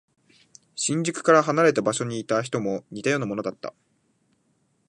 [0.75, 3.75] 新宿から離れた場所にいた人も似たようなものだった。